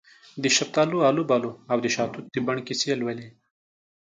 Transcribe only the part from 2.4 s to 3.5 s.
بڼ کیسې لولې